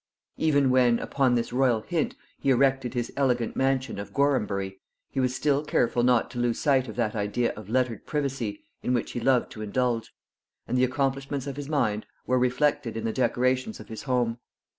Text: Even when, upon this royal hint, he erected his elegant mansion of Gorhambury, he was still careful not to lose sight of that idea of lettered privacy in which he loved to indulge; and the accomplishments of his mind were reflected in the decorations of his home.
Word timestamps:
Even 0.37 0.71
when, 0.71 0.97
upon 0.97 1.35
this 1.35 1.53
royal 1.53 1.81
hint, 1.81 2.15
he 2.39 2.49
erected 2.49 2.95
his 2.95 3.13
elegant 3.15 3.55
mansion 3.55 3.99
of 3.99 4.11
Gorhambury, 4.15 4.79
he 5.11 5.19
was 5.19 5.35
still 5.35 5.63
careful 5.63 6.01
not 6.01 6.31
to 6.31 6.39
lose 6.39 6.57
sight 6.57 6.87
of 6.87 6.95
that 6.95 7.13
idea 7.15 7.53
of 7.53 7.69
lettered 7.69 8.07
privacy 8.07 8.63
in 8.81 8.95
which 8.95 9.11
he 9.11 9.19
loved 9.19 9.51
to 9.51 9.61
indulge; 9.61 10.11
and 10.67 10.75
the 10.75 10.83
accomplishments 10.85 11.45
of 11.45 11.55
his 11.55 11.69
mind 11.69 12.07
were 12.25 12.39
reflected 12.39 12.97
in 12.97 13.05
the 13.05 13.13
decorations 13.13 13.79
of 13.79 13.89
his 13.89 14.01
home. 14.01 14.39